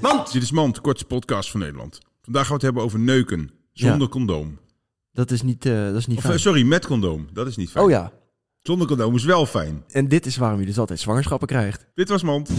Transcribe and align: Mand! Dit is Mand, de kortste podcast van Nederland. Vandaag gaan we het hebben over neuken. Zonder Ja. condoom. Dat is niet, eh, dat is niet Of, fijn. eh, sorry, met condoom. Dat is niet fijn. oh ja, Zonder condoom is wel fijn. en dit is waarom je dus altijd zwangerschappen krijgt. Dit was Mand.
Mand! 0.00 0.32
Dit 0.32 0.42
is 0.42 0.50
Mand, 0.50 0.74
de 0.74 0.80
kortste 0.80 1.06
podcast 1.06 1.50
van 1.50 1.60
Nederland. 1.60 1.98
Vandaag 2.22 2.42
gaan 2.42 2.50
we 2.50 2.54
het 2.54 2.62
hebben 2.62 2.82
over 2.82 2.98
neuken. 2.98 3.50
Zonder 3.72 4.00
Ja. 4.00 4.08
condoom. 4.08 4.58
Dat 5.12 5.30
is 5.30 5.42
niet, 5.42 5.66
eh, 5.66 5.84
dat 5.84 5.94
is 5.96 6.06
niet 6.06 6.16
Of, 6.16 6.22
fijn. 6.22 6.34
eh, 6.34 6.40
sorry, 6.40 6.62
met 6.62 6.86
condoom. 6.86 7.28
Dat 7.32 7.46
is 7.46 7.56
niet 7.56 7.70
fijn. 7.70 7.84
oh 7.84 7.90
ja, 7.90 8.12
Zonder 8.62 8.86
condoom 8.86 9.14
is 9.14 9.24
wel 9.24 9.46
fijn. 9.46 9.84
en 9.88 10.08
dit 10.08 10.26
is 10.26 10.36
waarom 10.36 10.60
je 10.60 10.66
dus 10.66 10.78
altijd 10.78 11.00
zwangerschappen 11.00 11.48
krijgt. 11.48 11.86
Dit 11.94 12.08
was 12.08 12.22
Mand. 12.22 12.50